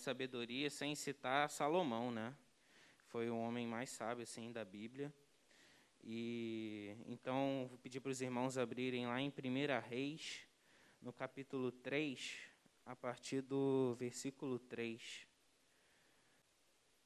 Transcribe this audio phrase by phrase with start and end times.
[0.00, 2.34] de sabedoria sem citar Salomão, né?
[3.08, 5.12] Foi o homem mais sábio assim da Bíblia.
[6.02, 10.40] E então vou pedir para os irmãos abrirem lá em 1 Reis,
[11.02, 12.34] no capítulo 3,
[12.86, 15.26] a partir do versículo 3.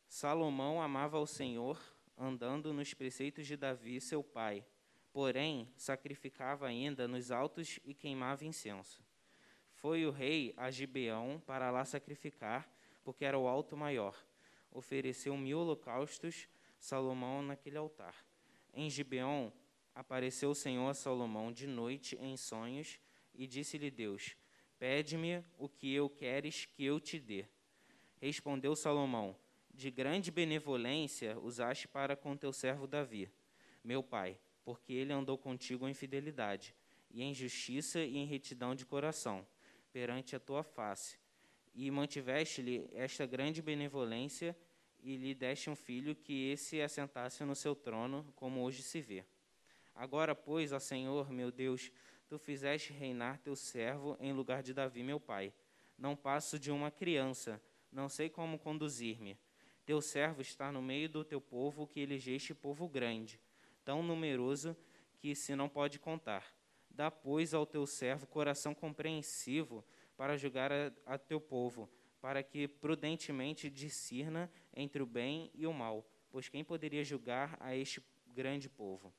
[0.07, 1.83] Salomão amava ao Senhor,
[2.17, 4.65] andando nos preceitos de Davi, seu pai.
[5.13, 9.05] Porém, sacrificava ainda nos altos e queimava incenso.
[9.73, 12.73] Foi o rei a Gibeão para lá sacrificar,
[13.05, 14.17] porque era o alto maior.
[14.73, 18.15] Ofereceu mil holocaustos Salomão naquele altar.
[18.73, 19.53] Em Gibeão
[19.95, 22.99] apareceu o Senhor a Salomão de noite em sonhos
[23.35, 24.37] e disse-lhe Deus:
[24.79, 27.47] Pede-me o que eu queres que eu te dê.
[28.21, 29.37] Respondeu Salomão:
[29.73, 33.31] De grande benevolência usaste para com teu servo Davi,
[33.83, 36.75] meu pai, porque ele andou contigo em fidelidade,
[37.11, 39.47] e em justiça e em retidão de coração,
[39.93, 41.19] perante a tua face.
[41.75, 44.57] E mantiveste-lhe esta grande benevolência
[45.03, 49.25] e lhe deste um filho que esse assentasse no seu trono, como hoje se vê.
[49.95, 51.93] Agora, pois, ó Senhor, meu Deus,
[52.27, 55.53] tu fizeste reinar teu servo em lugar de Davi, meu pai.
[55.99, 57.61] Não passo de uma criança,
[57.93, 59.39] não sei como conduzir-me.
[59.85, 63.39] Teu servo está no meio do teu povo, que elegeste povo grande,
[63.85, 64.77] tão numeroso
[65.19, 66.55] que se não pode contar.
[66.91, 69.85] Dá, pois, ao teu servo coração compreensivo
[70.17, 75.73] para julgar a, a teu povo, para que prudentemente discirna entre o bem e o
[75.73, 79.13] mal, pois quem poderia julgar a este grande povo?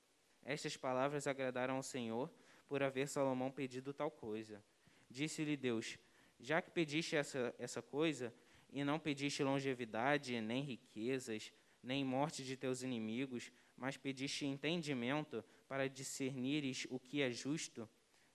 [0.44, 2.32] Estas palavras agradaram ao Senhor
[2.68, 4.64] por haver Salomão pedido tal coisa.
[5.10, 5.98] Disse-lhe Deus:
[6.40, 8.34] Já que pediste essa, essa coisa,
[8.72, 15.88] e não pediste longevidade, nem riquezas, nem morte de teus inimigos, mas pediste entendimento para
[15.88, 17.88] discernires o que é justo,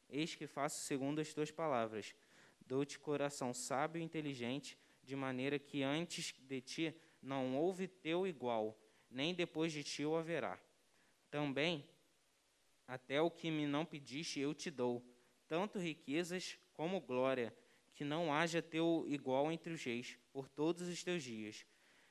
[0.08, 2.14] eis que faço segundo as tuas palavras.
[2.70, 8.78] Dou-te coração sábio e inteligente, de maneira que antes de ti não houve teu igual,
[9.10, 10.56] nem depois de ti o haverá.
[11.28, 11.84] Também,
[12.86, 15.04] até o que me não pediste eu te dou,
[15.48, 17.52] tanto riquezas como glória,
[17.92, 21.66] que não haja teu igual entre os reis, por todos os teus dias.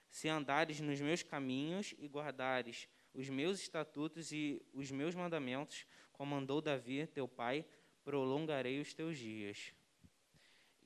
[0.09, 6.35] Se andares nos meus caminhos e guardares os meus estatutos e os meus mandamentos, como
[6.35, 7.65] mandou Davi, teu pai,
[8.03, 9.78] prolongarei os teus dias.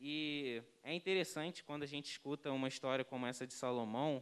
[0.06, 4.22] E é interessante quando a gente escuta uma história como essa de Salomão,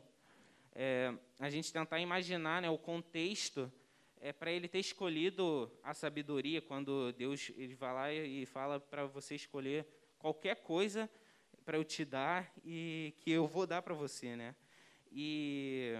[0.75, 3.73] é, a gente tentar imaginar né, o contexto
[4.19, 9.07] é, para ele ter escolhido a sabedoria, quando Deus ele vai lá e fala para
[9.07, 9.87] você escolher
[10.19, 11.09] qualquer coisa
[11.65, 14.55] para eu te dar e que eu vou dar para você, né?
[15.11, 15.95] E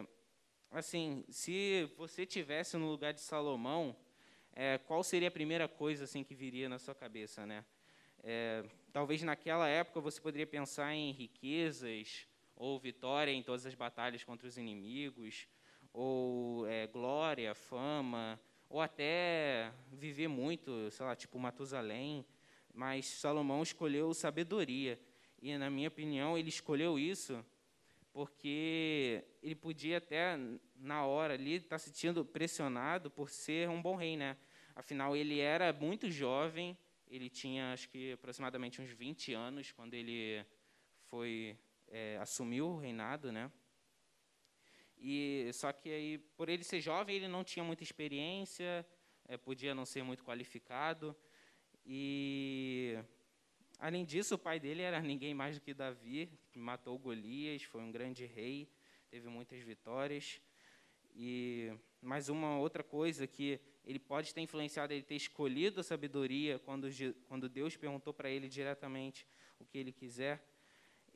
[0.70, 3.96] assim, se você tivesse no lugar de Salomão,
[4.54, 7.66] é, qual seria a primeira coisa assim que viria na sua cabeça, né?
[8.24, 14.24] É, talvez naquela época você poderia pensar em riquezas, ou vitória em todas as batalhas
[14.24, 15.48] contra os inimigos,
[15.92, 18.40] ou é, glória, fama,
[18.70, 22.26] ou até viver muito, sei lá, tipo Matusalém.
[22.74, 25.00] Mas Salomão escolheu sabedoria.
[25.42, 27.44] E, na minha opinião, ele escolheu isso
[28.14, 30.38] porque ele podia até,
[30.76, 34.38] na hora ali, estar tá se sentindo pressionado por ser um bom rei, né?
[34.76, 36.78] Afinal, ele era muito jovem,
[37.12, 40.46] ele tinha, acho que, aproximadamente uns 20 anos quando ele
[41.10, 41.58] foi
[41.90, 43.52] é, assumiu o reinado, né?
[44.98, 48.86] E só que aí, por ele ser jovem, ele não tinha muita experiência,
[49.28, 51.14] é, podia não ser muito qualificado.
[51.86, 52.98] E
[53.78, 57.82] além disso, o pai dele era ninguém mais do que Davi, que matou Golias, foi
[57.82, 58.70] um grande rei,
[59.10, 60.40] teve muitas vitórias.
[61.14, 66.60] E mais uma outra coisa que ele pode ter influenciado ele ter escolhido a sabedoria
[66.60, 66.88] quando,
[67.28, 69.26] quando Deus perguntou para ele diretamente
[69.60, 70.44] o que ele quiser,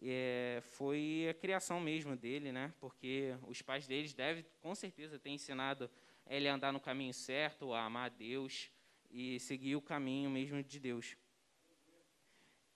[0.02, 2.74] é, foi a criação mesmo dele, né?
[2.80, 5.90] Porque os pais deles devem, com certeza, ter ensinado
[6.28, 8.70] ele a andar no caminho certo, a amar Deus
[9.10, 11.16] e seguir o caminho mesmo de Deus.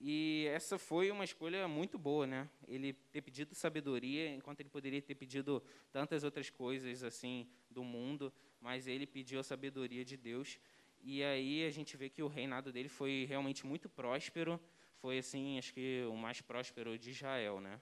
[0.02, 2.48] E essa foi uma escolha muito boa, né?
[2.66, 5.62] Ele ter pedido sabedoria, enquanto ele poderia ter pedido
[5.92, 10.58] tantas outras coisas assim do mundo, mas ele pediu a sabedoria de Deus.
[11.02, 14.58] E aí a gente vê que o reinado dele foi realmente muito próspero,
[15.00, 17.78] foi assim, acho que o mais próspero de Israel, né?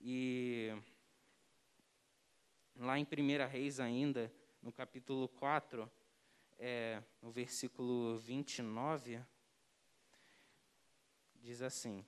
[0.00, 0.72] E
[2.74, 5.88] lá em 1 Reis ainda, no capítulo 4,
[6.58, 9.20] é, no versículo 29,
[11.40, 12.04] diz assim: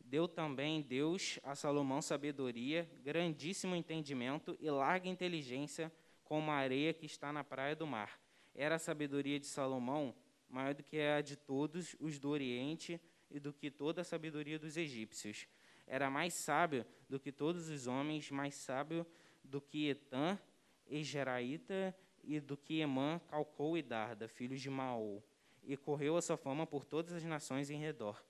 [0.00, 5.92] Deu também Deus a Salomão sabedoria, grandíssimo entendimento e larga inteligência,
[6.24, 8.20] como a areia que está na praia do mar.
[8.54, 10.14] Era a sabedoria de Salomão
[10.48, 13.00] maior do que a de todos os do Oriente
[13.30, 15.46] e do que toda a sabedoria dos egípcios.
[15.86, 19.06] era mais sábio do que todos os homens, mais sábio
[19.42, 20.38] do que Etã,
[20.86, 25.24] Egeraíta, e do que Emã, Calcou e Darda, filhos de Maol.
[25.62, 28.22] E correu a sua fama por todas as nações em redor.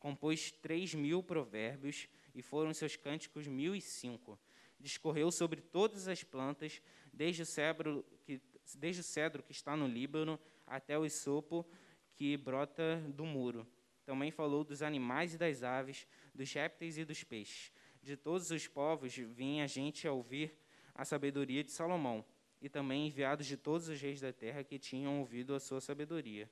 [0.00, 4.36] Compôs três mil provérbios, e foram seus cânticos mil e cinco.
[4.80, 6.82] Discorreu sobre todas as plantas,
[7.12, 8.40] desde o cedro que,
[8.76, 11.66] desde o cedro que está no Líbano até o isopo
[12.14, 13.66] que brota do muro.
[14.04, 17.70] Também falou dos animais e das aves, dos répteis e dos peixes.
[18.02, 20.56] De todos os povos vinha gente a ouvir
[20.94, 22.24] a sabedoria de Salomão,
[22.62, 26.50] e também enviados de todos os reis da terra que tinham ouvido a sua sabedoria.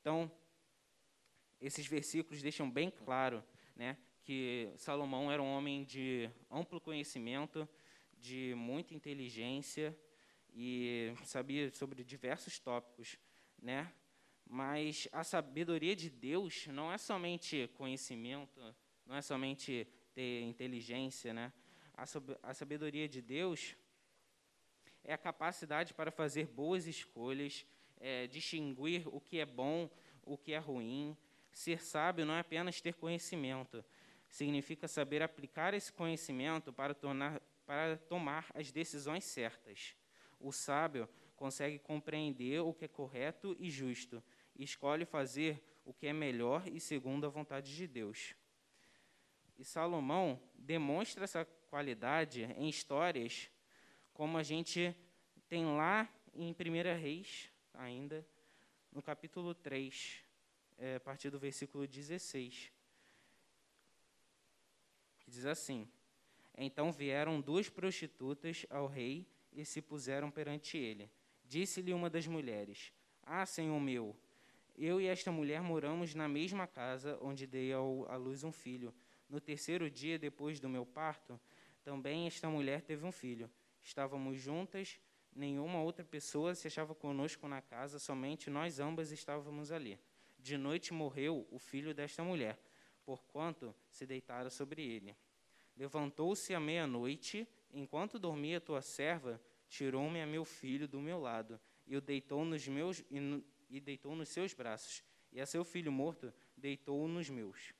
[0.00, 0.30] Então,
[1.60, 3.44] esses versículos deixam bem claro
[3.74, 7.68] né, que Salomão era um homem de amplo conhecimento,
[8.20, 9.96] de muita inteligência
[10.52, 13.16] e sabia sobre diversos tópicos,
[13.60, 13.92] né?
[14.44, 18.74] Mas a sabedoria de Deus não é somente conhecimento,
[19.06, 21.52] não é somente ter inteligência, né?
[22.42, 23.76] A sabedoria de Deus
[25.04, 27.66] é a capacidade para fazer boas escolhas,
[27.98, 29.90] é, distinguir o que é bom,
[30.22, 31.16] o que é ruim.
[31.52, 33.84] Ser sábio não é apenas ter conhecimento,
[34.28, 39.96] significa saber aplicar esse conhecimento para, tornar, para tomar as decisões certas.
[40.38, 44.22] O sábio consegue compreender o que é correto e justo
[44.54, 48.34] e escolhe fazer o que é melhor e segundo a vontade de Deus.
[49.56, 53.50] E Salomão demonstra essa qualidade em histórias
[54.12, 54.94] como a gente
[55.48, 58.26] tem lá em 1 Reis, ainda,
[58.92, 60.24] no capítulo 3,
[60.78, 62.72] é, a partir do versículo 16,
[65.18, 65.88] que diz assim:
[66.56, 71.10] Então vieram duas prostitutas ao rei e se puseram perante ele.
[71.44, 72.92] Disse-lhe uma das mulheres:
[73.22, 74.16] Ah, senhor meu,
[74.76, 78.94] eu e esta mulher moramos na mesma casa onde dei à luz um filho.
[79.28, 81.38] No terceiro dia depois do meu parto,
[81.82, 83.50] também esta mulher teve um filho.
[83.82, 85.00] Estávamos juntas,
[85.34, 89.98] nenhuma outra pessoa se achava conosco na casa, somente nós ambas estávamos ali.
[90.38, 92.58] De noite morreu o filho desta mulher,
[93.04, 95.16] porquanto se deitara sobre ele.
[95.76, 101.96] Levantou-se à meia-noite, enquanto dormia tua serva, tirou-me a meu filho do meu lado e
[101.96, 105.02] o deitou nos meus e, no, e deitou nos seus braços,
[105.32, 107.72] e a seu filho morto deitou-o nos meus.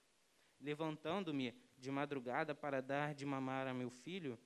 [0.60, 4.38] Levantando-me de madrugada para dar de mamar a meu filho,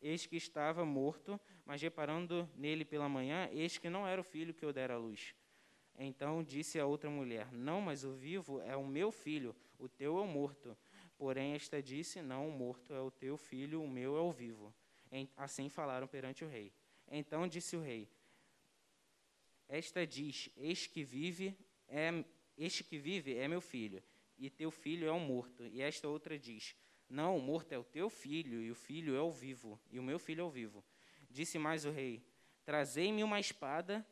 [0.00, 4.54] eis que estava morto, mas reparando nele pela manhã, eis que não era o filho
[4.54, 5.34] que eu dera à luz.
[5.98, 10.16] Então disse a outra mulher: Não, mas o vivo é o meu filho, o teu
[10.18, 10.76] é o morto.
[11.16, 14.72] Porém, esta disse: Não, o morto é o teu filho, o meu é o vivo.
[15.36, 16.72] Assim falaram perante o rei.
[17.10, 18.08] Então disse o rei:
[19.68, 21.56] Esta diz: Eis que vive
[21.88, 22.24] é
[22.56, 24.02] este que vive é meu filho,
[24.36, 25.64] e teu filho é o morto.
[25.66, 26.76] E esta outra diz:
[27.08, 30.02] Não, o morto é o teu filho, e o filho é o vivo, e o
[30.02, 30.84] meu filho é o vivo.
[31.30, 32.22] Disse mais o rei:
[32.64, 34.06] Trazei-me uma espada.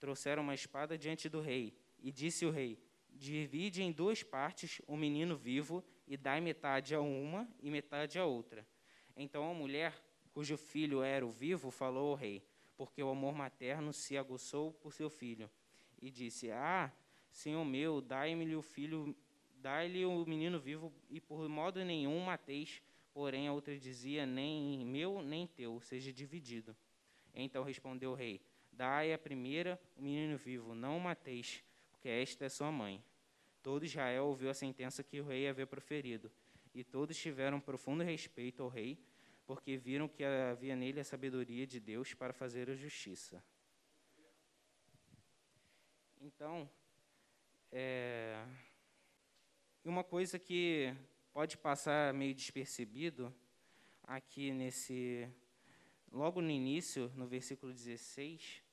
[0.00, 2.78] Trouxeram uma espada diante do rei, e disse o rei:
[3.10, 8.24] Divide em duas partes o menino vivo, e dai metade a uma e metade a
[8.24, 8.66] outra.
[9.14, 9.94] Então a mulher
[10.32, 12.42] cujo filho era o vivo, falou ao rei,
[12.76, 15.50] porque o amor materno se aguçou por seu filho.
[16.00, 16.90] E disse: Ah,
[17.30, 19.14] senhor meu, dai-me o filho,
[19.56, 22.82] dai-lhe o menino vivo, e por modo nenhum mateis.
[23.12, 26.74] Porém a outra dizia: Nem meu, nem teu, seja dividido.
[27.34, 28.40] Então respondeu o rei:
[28.80, 33.04] Dai a primeira o menino vivo, não o mateis, porque esta é sua mãe.
[33.62, 36.32] Todo Israel ouviu a sentença que o rei havia proferido,
[36.74, 38.98] e todos tiveram profundo respeito ao rei,
[39.46, 43.44] porque viram que havia nele a sabedoria de Deus para fazer a justiça.
[46.18, 46.66] Então,
[47.70, 48.42] é,
[49.84, 50.96] uma coisa que
[51.34, 53.30] pode passar meio despercebido
[54.04, 55.28] aqui nesse
[56.10, 58.69] logo no início, no versículo 16,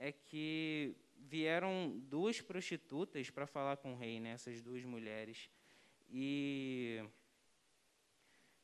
[0.00, 5.50] é que vieram duas prostitutas para falar com o rei, né, essas duas mulheres.
[6.08, 7.04] E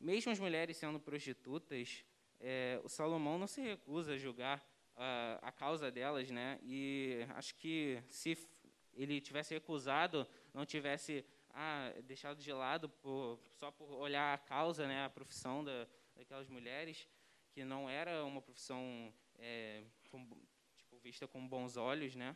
[0.01, 2.05] mesmo as mulheres sendo prostitutas,
[2.41, 4.67] é, o Salomão não se recusa a julgar
[4.97, 6.59] a, a causa delas, né?
[6.63, 8.37] E acho que se
[8.95, 14.89] ele tivesse recusado, não tivesse ah, deixado de lado por, só por olhar a causa,
[14.89, 17.07] né, a profissão da, daquelas mulheres,
[17.53, 20.27] que não era uma profissão é, com,
[20.97, 22.35] tipo, vista com bons olhos, né?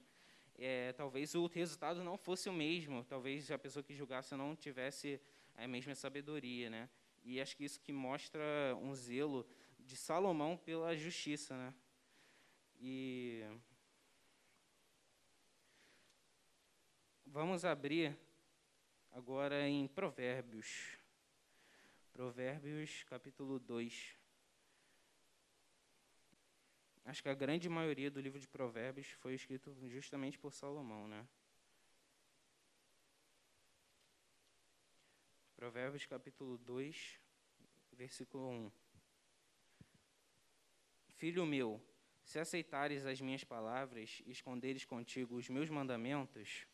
[0.55, 5.21] É, talvez o resultado não fosse o mesmo, talvez a pessoa que julgasse não tivesse
[5.57, 6.89] a mesma sabedoria, né?
[7.23, 8.41] E acho que isso que mostra
[8.81, 9.47] um zelo
[9.79, 11.75] de Salomão pela justiça, né?
[12.79, 13.43] E
[17.27, 18.17] vamos abrir
[19.13, 20.99] agora em Provérbios.
[22.13, 24.20] Provérbios, capítulo 2.
[27.05, 31.27] Acho que a grande maioria do livro de Provérbios foi escrito justamente por Salomão, né?
[35.57, 37.21] Provérbios capítulo 2,
[37.93, 38.73] versículo 1.
[41.17, 41.79] Filho meu,
[42.25, 46.67] se aceitares as minhas palavras e esconderes contigo os meus mandamentos,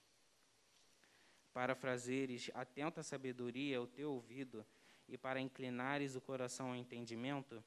[1.53, 4.65] para fraseres atenta sabedoria ao teu ouvido
[5.09, 7.65] e para inclinares o coração ao entendimento,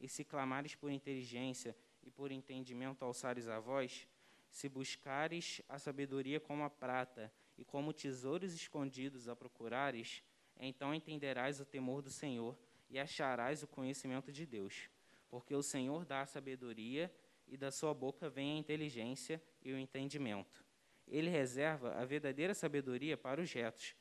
[0.00, 1.76] e se clamares por inteligência
[2.08, 4.08] e por entendimento alçares a voz,
[4.50, 10.22] se buscares a sabedoria como a prata e como tesouros escondidos a procurares,
[10.58, 14.88] então entenderás o temor do Senhor e acharás o conhecimento de Deus.
[15.28, 17.14] Porque o Senhor dá a sabedoria
[17.46, 20.64] e da sua boca vem a inteligência e o entendimento.
[21.06, 23.94] Ele reserva a verdadeira sabedoria para os retos,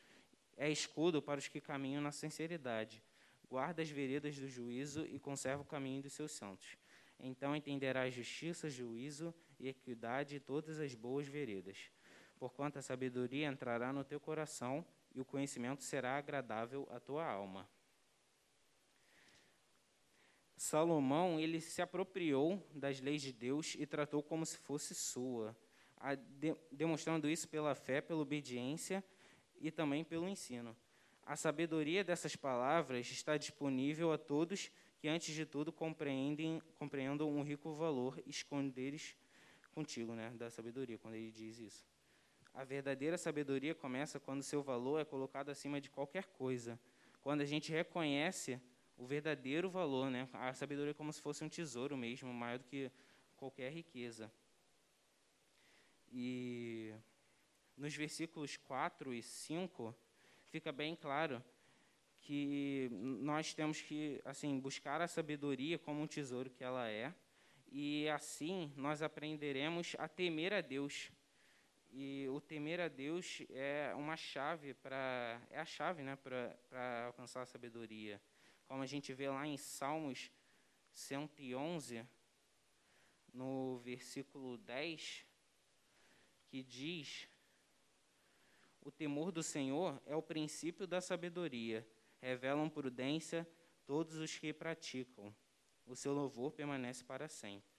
[0.56, 3.04] é escudo para os que caminham na sinceridade.
[3.50, 6.78] Guarda as veredas do juízo e conserva o caminho dos seus santos.
[7.20, 11.92] Então entenderás justiça, juízo e equidade e todas as boas veredas.
[12.38, 17.68] Porquanto a sabedoria entrará no teu coração e o conhecimento será agradável à tua alma.
[20.56, 25.56] Salomão, ele se apropriou das leis de Deus e tratou como se fosse sua,
[26.72, 29.04] demonstrando isso pela fé, pela obediência
[29.60, 30.76] e também pelo ensino.
[31.24, 34.72] A sabedoria dessas palavras está disponível a todos
[35.06, 39.16] antes de tudo, compreendem, compreendam um rico valor esconderes
[39.72, 41.86] contigo, né, da sabedoria, quando ele diz isso.
[42.54, 46.80] A verdadeira sabedoria começa quando seu valor é colocado acima de qualquer coisa.
[47.22, 48.60] Quando a gente reconhece
[48.98, 50.28] o verdadeiro valor, né?
[50.34, 52.92] A sabedoria é como se fosse um tesouro mesmo, maior do que
[53.36, 54.32] qualquer riqueza.
[56.12, 56.92] E
[57.78, 59.96] nos versículos 4 e 5
[60.48, 61.44] fica bem claro
[62.28, 67.16] que nós temos que assim buscar a sabedoria como um tesouro que ela é
[67.72, 71.10] e assim nós aprenderemos a temer a Deus.
[71.90, 77.44] E o temer a Deus é uma chave para é a chave né para alcançar
[77.44, 78.22] a sabedoria.
[78.66, 80.30] Como a gente vê lá em Salmos
[80.92, 82.06] 111
[83.34, 85.26] no versículo 10
[86.50, 87.30] que diz
[88.82, 91.88] o temor do Senhor é o princípio da sabedoria
[92.22, 93.48] revelam prudência
[93.86, 95.34] todos os que praticam.
[95.86, 97.78] O seu louvor permanece para sempre.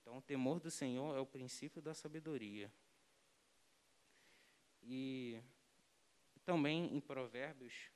[0.00, 2.72] Então, o temor do Senhor é o princípio da sabedoria.
[4.82, 5.40] E
[6.44, 7.90] também em Provérbios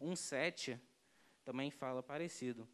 [0.00, 0.78] 1:7
[1.44, 2.68] também fala parecido.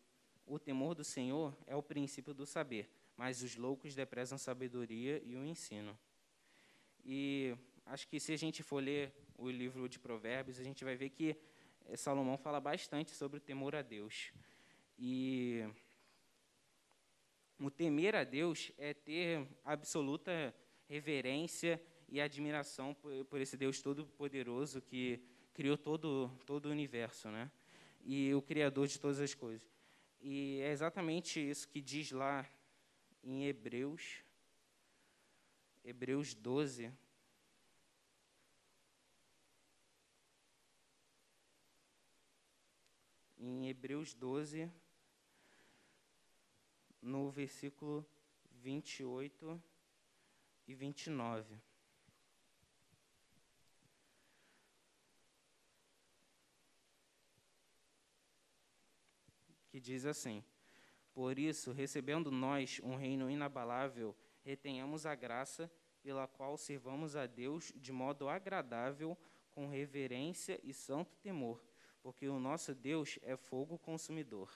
[0.44, 5.22] O temor do Senhor é o princípio do saber, mas os loucos deprezam a sabedoria
[5.25, 5.99] e o ensino.
[7.04, 7.56] E
[7.87, 11.11] acho que se a gente for ler o livro de Provérbios, a gente vai ver
[11.11, 11.37] que
[11.96, 14.32] Salomão fala bastante sobre o temor a Deus.
[14.98, 15.64] E
[17.58, 20.54] o temer a Deus é ter absoluta
[20.88, 25.22] reverência e admiração por, por esse Deus todo-poderoso que
[25.54, 27.50] criou todo, todo o universo, né?
[28.04, 29.66] E o Criador de todas as coisas.
[30.20, 32.48] E é exatamente isso que diz lá
[33.22, 34.22] em Hebreus,
[35.84, 36.92] Hebreus 12,
[43.38, 44.70] em Hebreus 12,
[47.00, 48.06] no versículo
[48.50, 49.62] 28
[50.68, 51.58] e 29.
[59.70, 60.44] Que diz assim:
[61.14, 64.14] Por isso, recebendo nós um reino inabalável,
[64.44, 69.16] retenhamos a graça pela qual servamos a Deus de modo agradável,
[69.50, 71.71] com reverência e santo temor
[72.02, 74.50] porque o nosso Deus é fogo consumidor.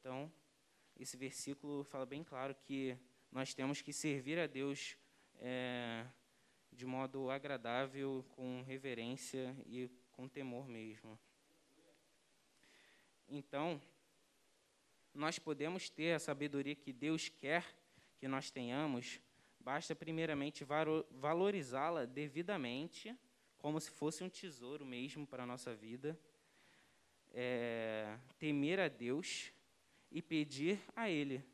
[0.00, 0.32] Então,
[0.98, 2.96] esse versículo fala bem claro que
[3.30, 4.96] nós temos que servir a Deus
[5.38, 6.06] é,
[6.72, 11.18] de modo agradável, com reverência e com temor mesmo.
[13.28, 13.80] Então,
[15.14, 17.64] nós podemos ter a sabedoria que Deus quer
[18.18, 19.20] que nós tenhamos,
[19.58, 20.64] basta primeiramente
[21.10, 23.16] valorizá-la devidamente,
[23.56, 26.18] como se fosse um tesouro mesmo para a nossa vida
[27.32, 29.52] é, temer a Deus
[30.10, 31.44] e pedir a Ele,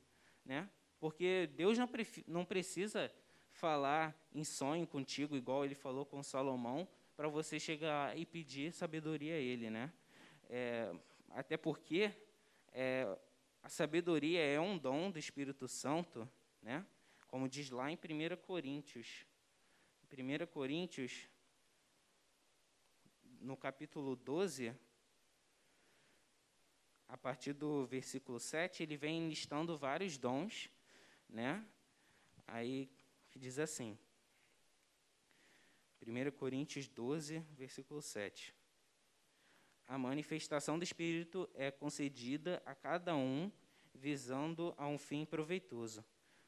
[0.45, 0.68] né?
[0.99, 1.88] Porque Deus não,
[2.26, 3.12] não precisa
[3.50, 9.35] falar em sonho contigo, igual Ele falou com Salomão, para você chegar e pedir sabedoria
[9.35, 9.92] a Ele, né?
[10.49, 10.95] É,
[11.30, 12.12] até porque
[12.73, 13.18] é,
[13.62, 16.28] a sabedoria é um dom do Espírito Santo,
[16.62, 16.87] né?
[17.26, 19.26] Como diz lá em 1 Coríntios.
[20.11, 21.28] 1 Coríntios,
[23.40, 24.75] no capítulo 12,
[27.08, 30.70] a partir do versículo 7, ele vem listando vários dons,
[31.28, 31.64] né?
[32.46, 32.90] Aí
[33.34, 33.98] diz assim,
[36.00, 38.54] 1 Coríntios 12, versículo 7.
[39.86, 43.50] A manifestação do Espírito é concedida a cada um
[43.94, 46.04] visando a um fim proveitoso,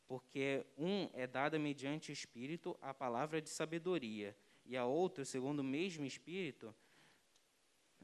[0.06, 5.60] porque um é dada mediante o Espírito a palavra de sabedoria, e a outro, segundo
[5.60, 6.74] o mesmo Espírito,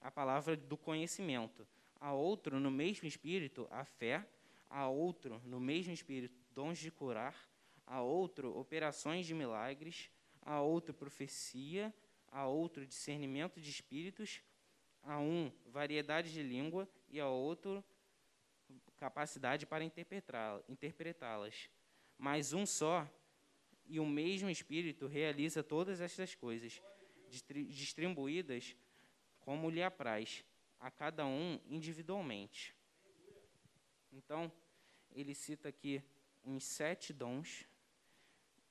[0.00, 1.66] a palavra do conhecimento,
[2.04, 4.28] a outro, no mesmo Espírito, a fé,
[4.68, 7.34] a outro, no mesmo Espírito, dons de curar,
[7.86, 10.10] a outro, operações de milagres,
[10.42, 11.94] a outro, profecia,
[12.30, 14.42] a outro, discernimento de espíritos,
[15.02, 17.82] a um, variedade de língua, e a outro,
[18.98, 21.70] capacidade para interpretá-las.
[22.18, 23.08] Mas um só
[23.86, 26.82] e o mesmo Espírito realiza todas estas coisas,
[27.70, 28.76] distribuídas
[29.40, 30.44] como lhe apraz,
[30.84, 32.76] a cada um individualmente.
[34.12, 34.52] Então,
[35.10, 36.02] ele cita aqui
[36.44, 37.66] uns sete dons,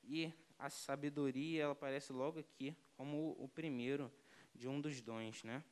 [0.04, 4.14] e a sabedoria ela aparece logo aqui como o primeiro
[4.54, 5.64] de um dos dons, né?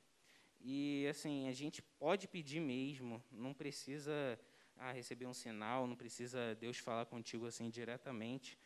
[0.59, 4.11] E assim, a gente pode pedir mesmo, não precisa
[4.77, 8.57] ah, receber um sinal, não precisa Deus falar contigo assim diretamente,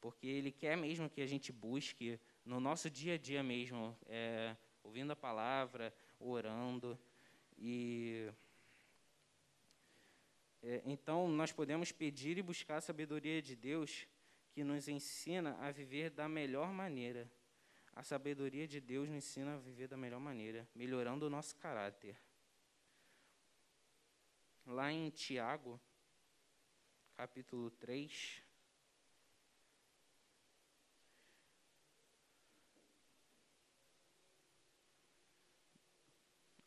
[0.00, 4.56] porque Ele quer mesmo que a gente busque no nosso dia a dia mesmo, é,
[4.84, 6.96] ouvindo a palavra, orando
[7.58, 8.30] e
[10.62, 14.06] é, então nós podemos pedir e buscar a sabedoria de Deus
[14.52, 17.30] que nos ensina a viver da melhor maneira
[17.96, 22.20] a sabedoria de Deus nos ensina a viver da melhor maneira, melhorando o nosso caráter.
[24.66, 25.80] Lá em Tiago,
[27.14, 28.42] capítulo 3,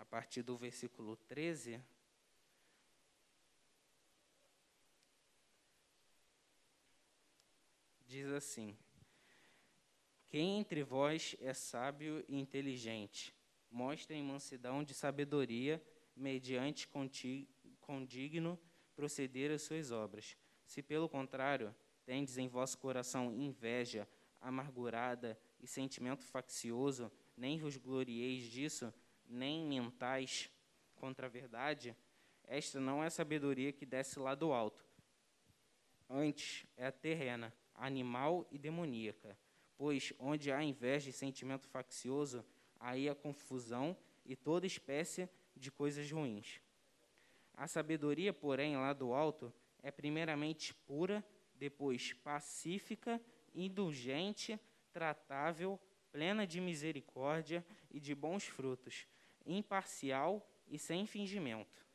[0.09, 1.81] partir do versículo 13,
[8.05, 8.77] diz assim:
[10.29, 13.33] quem entre vós é sábio e inteligente?
[13.71, 15.81] Mostrem mansidão de sabedoria,
[16.15, 16.87] mediante
[17.79, 18.59] condigno
[18.93, 20.35] proceder às suas obras.
[20.65, 21.73] Se, pelo contrário,
[22.05, 24.07] tendes em vosso coração inveja,
[24.41, 28.93] amargurada e sentimento faccioso, nem vos glorieis disso,
[29.27, 30.49] nem mentais
[30.95, 31.95] contra a verdade,
[32.43, 34.85] esta não é sabedoria que desce lá do alto.
[36.09, 39.37] Antes é a terrena, animal e demoníaca
[39.77, 42.43] pois onde há inveja e sentimento faccioso,
[42.79, 46.59] aí há confusão e toda espécie de coisas ruins.
[47.53, 51.23] A sabedoria, porém, lá do alto, é primeiramente pura,
[51.55, 53.21] depois pacífica,
[53.53, 54.59] indulgente,
[54.91, 55.79] tratável,
[56.11, 59.07] plena de misericórdia e de bons frutos,
[59.47, 61.85] imparcial e sem fingimento.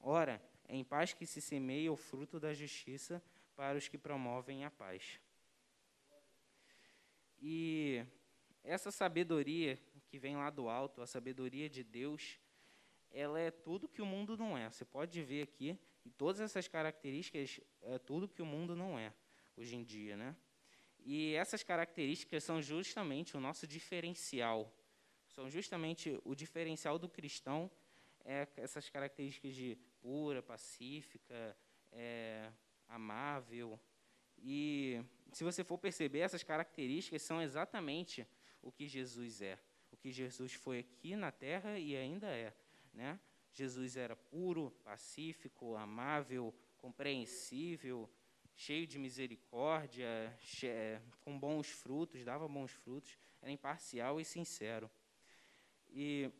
[0.00, 3.22] Ora, é em paz que se semeia o fruto da justiça
[3.54, 5.20] para os que promovem a paz.
[7.40, 8.04] E
[8.64, 12.38] essa sabedoria que vem lá do alto, a sabedoria de Deus,
[13.10, 14.70] ela é tudo que o mundo não é.
[14.70, 19.12] Você pode ver aqui, e todas essas características é tudo que o mundo não é
[19.56, 20.34] hoje em dia, né?
[21.04, 24.72] E essas características são justamente o nosso diferencial.
[25.38, 27.70] São justamente o diferencial do cristão
[28.24, 31.56] é essas características de pura, pacífica,
[31.92, 32.50] é,
[32.88, 33.78] amável
[34.38, 38.26] e se você for perceber, essas características são exatamente
[38.60, 39.60] o que Jesus é.
[39.92, 42.52] O que Jesus foi aqui na terra e ainda é.
[42.92, 43.20] Né?
[43.52, 48.10] Jesus era puro, pacífico, amável, compreensível,
[48.56, 50.36] cheio de misericórdia,
[51.20, 54.90] com bons frutos, dava bons frutos, era imparcial e sincero.
[55.90, 56.30] E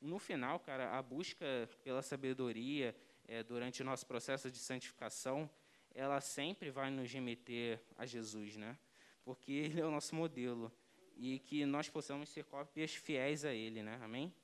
[0.00, 2.94] no final, cara, a busca pela sabedoria
[3.26, 5.48] é, durante o nosso processo de santificação
[5.94, 8.78] ela sempre vai nos remeter a Jesus, né?
[9.24, 10.72] Porque ele é o nosso modelo
[11.16, 13.98] e que nós possamos ser cópias fiéis a ele, né?
[14.02, 14.34] Amém?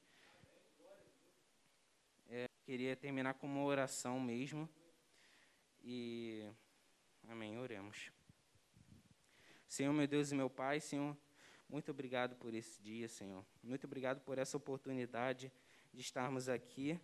[2.28, 4.68] É, queria terminar com uma oração mesmo
[5.82, 6.44] e
[7.28, 7.58] amém.
[7.58, 8.12] Oremos.
[9.66, 11.16] Senhor, meu Deus e meu Pai, Senhor,
[11.68, 13.44] muito obrigado por esse dia, Senhor.
[13.62, 15.52] Muito obrigado por essa oportunidade
[15.92, 16.98] de estarmos aqui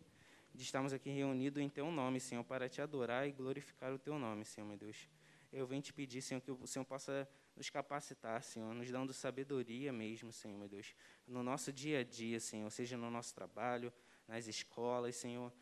[0.55, 4.18] de estarmos aqui reunidos em Teu nome, Senhor, para Te adorar e glorificar o Teu
[4.18, 5.09] nome, Senhor, meu Deus.
[5.53, 9.92] Eu venho te pedir, Senhor, que o Senhor possa nos capacitar, Senhor, nos dando sabedoria
[9.92, 10.94] mesmo, Senhor, meu Deus,
[11.27, 13.92] no nosso dia a dia, Senhor, seja no nosso trabalho,
[14.27, 15.53] nas escolas, Senhor,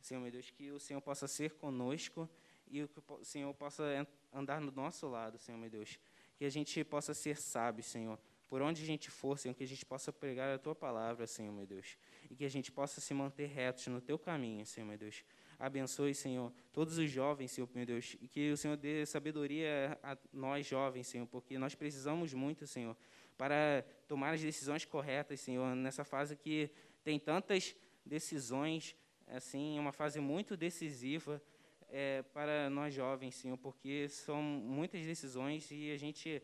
[0.00, 2.28] Senhor, meu Deus, que o Senhor possa ser conosco
[2.66, 5.98] e que o Senhor possa andar no nosso lado, Senhor, meu Deus,
[6.36, 8.18] que a gente possa ser sábio, Senhor,
[8.50, 11.52] por onde a gente for, Senhor, que a gente possa pregar a Tua palavra, Senhor,
[11.52, 11.96] meu Deus.
[12.28, 15.24] E que a gente possa se manter retos no Teu caminho, Senhor, meu Deus.
[15.56, 18.16] Abençoe, Senhor, todos os jovens, Senhor, meu Deus.
[18.20, 22.96] E que o Senhor dê sabedoria a nós jovens, Senhor, porque nós precisamos muito, Senhor,
[23.38, 26.70] para tomar as decisões corretas, Senhor, nessa fase que
[27.04, 28.96] tem tantas decisões,
[29.28, 31.40] assim, uma fase muito decisiva
[31.88, 36.42] é, para nós jovens, Senhor, porque são muitas decisões e a gente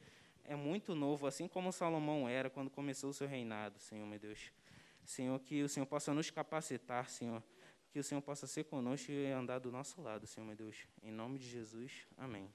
[0.49, 4.53] é muito novo, assim como Salomão era quando começou o seu reinado, Senhor, meu Deus.
[5.05, 7.43] Senhor, que o Senhor possa nos capacitar, Senhor,
[7.91, 10.77] que o Senhor possa ser conosco e andar do nosso lado, Senhor, meu Deus.
[11.03, 12.51] Em nome de Jesus, amém.